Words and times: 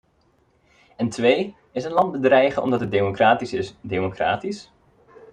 En 0.97 1.09
twee: 1.09 1.55
is 1.71 1.83
een 1.83 1.91
land 1.91 2.11
bedreigen 2.11 2.61
omdat 2.61 2.79
het 2.79 2.91
democratisch 2.91 3.53
is 3.53 3.75
democratisch? 3.81 4.71